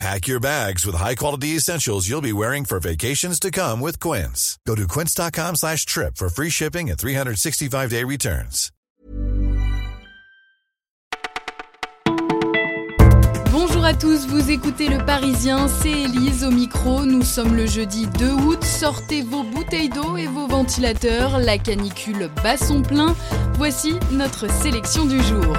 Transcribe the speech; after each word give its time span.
Pack 0.00 0.26
your 0.26 0.40
bags 0.40 0.84
with 0.84 0.96
high-quality 0.96 1.56
essentials 1.56 2.08
you'll 2.08 2.20
be 2.20 2.32
wearing 2.32 2.64
for 2.64 2.80
vacations 2.80 3.38
to 3.40 3.50
come 3.50 3.80
with 3.80 4.00
Quince. 4.00 4.58
Go 4.66 4.74
to 4.74 4.88
quince.com 4.88 5.56
slash 5.56 5.86
trip 5.86 6.16
for 6.16 6.28
free 6.28 6.50
shipping 6.50 6.90
and 6.90 6.98
365-day 6.98 8.04
returns. 8.04 8.70
Bonjour 13.52 13.84
à 13.84 13.94
tous, 13.94 14.26
vous 14.26 14.50
écoutez 14.50 14.88
Le 14.88 15.04
Parisien, 15.04 15.68
c'est 15.68 15.90
Élise 15.90 16.42
au 16.42 16.50
micro. 16.50 17.04
Nous 17.04 17.22
sommes 17.22 17.54
le 17.54 17.66
jeudi 17.66 18.06
2 18.18 18.32
août. 18.32 18.64
Sortez 18.64 19.22
vos 19.22 19.42
bouteilles 19.42 19.90
d'eau 19.90 20.16
et 20.16 20.26
vos 20.26 20.48
ventilateurs. 20.48 21.38
La 21.38 21.58
canicule 21.58 22.30
bat 22.42 22.56
son 22.56 22.82
plein. 22.82 23.14
Voici 23.54 23.94
notre 24.10 24.50
sélection 24.50 25.04
du 25.04 25.22
jour. 25.22 25.54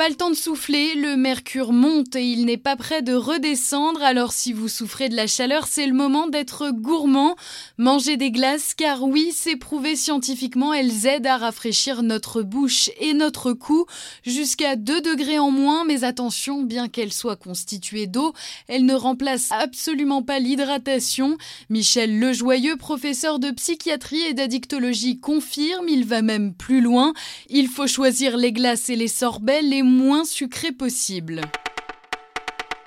Pas 0.00 0.08
le 0.08 0.14
temps 0.14 0.30
de 0.30 0.34
souffler, 0.34 0.94
le 0.94 1.18
mercure 1.18 1.74
monte 1.74 2.16
et 2.16 2.24
il 2.24 2.46
n'est 2.46 2.56
pas 2.56 2.74
prêt 2.74 3.02
de 3.02 3.12
redescendre, 3.12 4.02
alors 4.02 4.32
si 4.32 4.54
vous 4.54 4.68
souffrez 4.68 5.10
de 5.10 5.14
la 5.14 5.26
chaleur, 5.26 5.66
c'est 5.66 5.86
le 5.86 5.92
moment 5.92 6.26
d'être 6.26 6.70
gourmand. 6.70 7.36
Mangez 7.76 8.16
des 8.16 8.30
glaces, 8.30 8.72
car 8.72 9.02
oui, 9.02 9.30
c'est 9.34 9.56
prouvé 9.56 9.96
scientifiquement, 9.96 10.72
elles 10.72 11.04
aident 11.04 11.26
à 11.26 11.36
rafraîchir 11.36 12.02
notre 12.02 12.40
bouche 12.40 12.88
et 12.98 13.12
notre 13.12 13.52
cou 13.52 13.84
jusqu'à 14.24 14.74
2 14.74 15.02
degrés 15.02 15.38
en 15.38 15.50
moins, 15.50 15.84
mais 15.84 16.02
attention, 16.02 16.62
bien 16.62 16.88
qu'elles 16.88 17.12
soient 17.12 17.36
constituées 17.36 18.06
d'eau, 18.06 18.32
elles 18.68 18.86
ne 18.86 18.94
remplacent 18.94 19.52
absolument 19.52 20.22
pas 20.22 20.38
l'hydratation. 20.38 21.36
Michel 21.68 22.18
Lejoyeux, 22.18 22.78
professeur 22.78 23.38
de 23.38 23.50
psychiatrie 23.50 24.22
et 24.22 24.32
d'addictologie, 24.32 25.20
confirme, 25.20 25.90
il 25.90 26.06
va 26.06 26.22
même 26.22 26.54
plus 26.54 26.80
loin. 26.80 27.12
Il 27.50 27.68
faut 27.68 27.86
choisir 27.86 28.38
les 28.38 28.52
glaces 28.52 28.88
et 28.88 28.96
les 28.96 29.06
sorbets 29.06 29.60
les 29.60 29.89
moins 29.90 30.24
sucré 30.24 30.72
possible. 30.72 31.42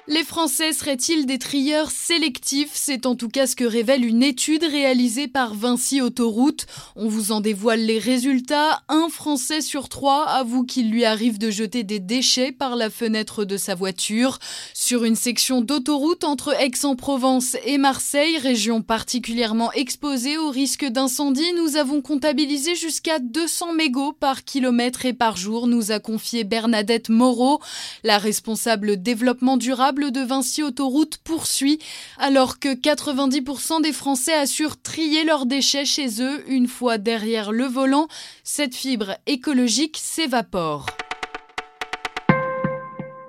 Les 0.10 0.26
Français 0.26 0.74
seraient-ils 0.74 1.26
des 1.26 1.40
trieurs 1.40 1.90
sélectifs? 1.90 2.72
C'est 2.74 3.06
en 3.06 3.16
tout 3.16 3.30
cas 3.30 3.48
ce 3.48 3.56
que 3.56 3.64
révèle 3.64 4.04
une 4.04 4.22
étude 4.22 4.66
réalisée 4.66 5.30
par 5.30 5.54
Vinci 5.54 6.02
Autoroute. 6.02 6.66
On 6.98 7.08
vous 7.08 7.32
en 7.32 7.40
dévoile 7.40 7.80
les 7.80 8.00
résultats. 8.00 8.82
Un 8.90 9.08
Français 9.08 9.62
sur 9.62 9.88
trois 9.88 10.26
avoue 10.26 10.66
qu'il 10.66 10.92
lui 10.92 11.06
arrive 11.06 11.38
de 11.38 11.50
jeter 11.50 11.84
des 11.84 12.00
déchets 12.00 12.52
par 12.52 12.76
la 12.76 12.90
fenêtre 12.90 13.46
de 13.46 13.56
sa 13.56 13.76
voiture. 13.76 14.40
Sur 14.74 15.06
une 15.06 15.16
section 15.16 15.62
d'autoroute 15.62 16.26
entre 16.26 16.54
Aix-en-Provence 16.62 17.56
et 17.66 17.78
Marseille, 17.78 18.38
région 18.38 18.82
particulièrement 18.82 19.72
exposée 19.72 20.38
au 20.38 20.50
risque 20.50 20.84
d'incendie, 20.84 21.54
nous 21.56 21.78
avons 21.78 22.02
comptabilisé 22.02 22.76
jusqu'à 22.76 23.20
200 23.20 23.72
mégots 23.72 24.12
par 24.12 24.44
kilomètre 24.44 25.06
et 25.06 25.14
par 25.14 25.38
jour, 25.38 25.66
nous 25.66 25.94
a 25.94 26.00
confié 26.00 26.44
Bernadette 26.44 27.08
Moreau, 27.08 27.62
la 28.04 28.18
responsable 28.18 29.02
développement 29.02 29.56
durable 29.56 29.93
de 29.94 30.22
Vinci 30.22 30.64
Autoroute 30.64 31.18
poursuit, 31.18 31.80
alors 32.18 32.60
que 32.60 32.74
90% 32.74 33.82
des 33.82 33.94
Français 33.94 34.34
assurent 34.34 34.82
trier 34.82 35.24
leurs 35.24 35.46
déchets 35.46 35.86
chez 35.86 36.22
eux 36.22 36.44
une 36.48 36.68
fois 36.68 36.98
derrière 36.98 37.52
le 37.52 37.66
volant, 37.66 38.08
cette 38.44 38.76
fibre 38.76 39.18
écologique 39.28 39.98
s'évapore. 40.02 40.88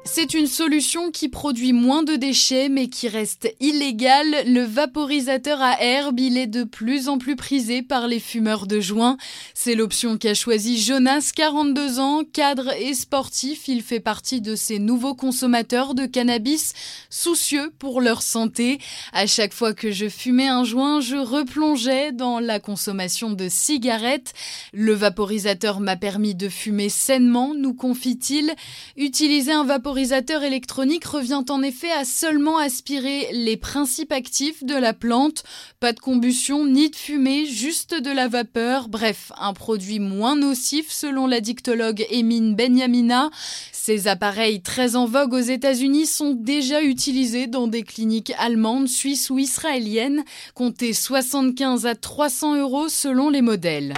C'est 0.07 0.35
une 0.35 0.47
solution 0.47 1.11
qui 1.11 1.31
produit 1.31 1.73
moins 1.73 2.03
de 2.03 2.17
déchets 2.17 2.69
mais 2.69 2.89
qui 2.89 3.09
reste 3.09 3.49
illégale. 3.59 4.45
Le 4.47 4.61
vaporisateur 4.61 5.63
à 5.63 5.81
herbe, 5.81 6.21
il 6.21 6.37
est 6.37 6.47
de 6.47 6.63
plus 6.63 7.09
en 7.09 7.17
plus 7.17 7.37
prisé 7.37 7.81
par 7.81 8.07
les 8.07 8.21
fumeurs 8.21 8.67
de 8.67 8.81
joint. 8.81 9.17
C'est 9.55 9.75
l'option 9.75 10.19
qu'a 10.19 10.35
choisi 10.35 10.79
Jonas, 10.79 11.33
42 11.35 12.01
ans, 12.01 12.23
cadre 12.31 12.71
et 12.79 12.93
sportif. 12.93 13.67
Il 13.67 13.83
fait 13.83 13.99
partie 13.99 14.43
de 14.43 14.57
ces 14.57 14.79
nouveaux 14.79 15.15
consommateurs 15.15 15.95
de 15.95 16.05
cannabis 16.05 16.75
soucieux 17.09 17.73
pour 17.79 18.03
leur 18.03 18.21
santé. 18.21 18.79
À 19.15 19.27
chaque 19.27 19.55
fois 19.55 19.73
que 19.73 19.91
je 19.91 20.11
fumais 20.11 20.49
un 20.49 20.65
joint, 20.65 21.01
je 21.01 21.17
replongeais 21.17 22.13
dans 22.13 22.41
la 22.41 22.61
consommation 22.61 23.31
de 23.31 23.49
cigarettes. 23.49 24.35
Le 24.75 24.93
vaporisateur 24.93 25.81
m'a 25.81 25.97
permis 25.97 26.35
de 26.35 26.51
fumer 26.51 26.91
sainement, 26.91 27.55
nous 27.55 27.73
confie-t-il. 27.73 28.55
Utiliser 28.99 29.53
un 29.53 29.65
vaporisateur 29.65 29.94
vaporisateur 29.95 30.43
électronique 30.43 31.05
revient 31.05 31.45
en 31.51 31.63
effet 31.63 31.93
à 31.93 32.05
seulement 32.05 32.59
aspirer 32.59 33.29
les 33.31 33.57
principes 33.57 34.11
actifs 34.11 34.65
de 34.65 34.75
la 34.75 34.93
plante. 34.93 35.45
Pas 35.79 35.93
de 35.93 36.01
combustion 36.01 36.67
ni 36.67 36.91
de 36.91 36.97
fumée, 36.97 37.47
juste 37.47 37.95
de 37.95 38.11
la 38.11 38.27
vapeur. 38.27 38.89
Bref, 38.89 39.31
un 39.39 39.53
produit 39.53 40.01
moins 40.01 40.35
nocif 40.35 40.91
selon 40.91 41.29
la 41.29 41.41
dictologue 41.41 42.05
Emine 42.11 42.57
Benyamina. 42.57 43.31
Ces 43.71 44.09
appareils 44.09 44.63
très 44.63 44.97
en 44.97 45.07
vogue 45.07 45.33
aux 45.33 45.39
États-Unis 45.39 46.07
sont 46.07 46.33
déjà 46.33 46.83
utilisés 46.83 47.47
dans 47.47 47.69
des 47.69 47.85
cliniques 47.85 48.33
allemandes, 48.41 48.89
suisses 48.89 49.31
ou 49.31 49.39
israéliennes. 49.39 50.25
Comptez 50.55 50.93
75 50.93 51.87
à 51.87 51.95
300 51.95 52.57
euros 52.57 52.89
selon 52.89 53.31
les 53.31 53.43
modèles. 53.43 53.95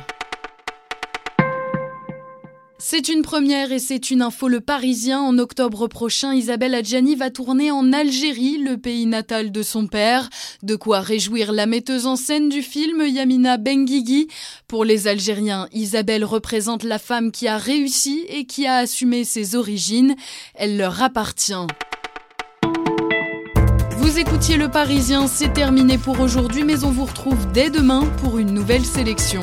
C'est 2.88 3.08
une 3.08 3.22
première 3.22 3.72
et 3.72 3.80
c'est 3.80 4.12
une 4.12 4.22
info 4.22 4.46
le 4.46 4.60
Parisien. 4.60 5.20
En 5.20 5.38
octobre 5.40 5.88
prochain, 5.88 6.32
Isabelle 6.32 6.72
Adjani 6.72 7.16
va 7.16 7.30
tourner 7.30 7.72
en 7.72 7.92
Algérie, 7.92 8.58
le 8.58 8.76
pays 8.76 9.06
natal 9.06 9.50
de 9.50 9.62
son 9.64 9.88
père. 9.88 10.30
De 10.62 10.76
quoi 10.76 11.00
réjouir 11.00 11.50
la 11.50 11.66
metteuse 11.66 12.06
en 12.06 12.14
scène 12.14 12.48
du 12.48 12.62
film, 12.62 13.04
Yamina 13.04 13.56
Benguigui. 13.56 14.28
Pour 14.68 14.84
les 14.84 15.08
Algériens, 15.08 15.66
Isabelle 15.72 16.24
représente 16.24 16.84
la 16.84 17.00
femme 17.00 17.32
qui 17.32 17.48
a 17.48 17.58
réussi 17.58 18.24
et 18.28 18.44
qui 18.44 18.68
a 18.68 18.76
assumé 18.76 19.24
ses 19.24 19.56
origines. 19.56 20.14
Elle 20.54 20.76
leur 20.76 21.02
appartient. 21.02 21.54
Vous 23.96 24.20
écoutiez 24.20 24.58
Le 24.58 24.70
Parisien, 24.70 25.26
c'est 25.26 25.52
terminé 25.52 25.98
pour 25.98 26.20
aujourd'hui, 26.20 26.62
mais 26.62 26.84
on 26.84 26.92
vous 26.92 27.06
retrouve 27.06 27.50
dès 27.52 27.68
demain 27.68 28.06
pour 28.22 28.38
une 28.38 28.54
nouvelle 28.54 28.84
sélection. 28.84 29.42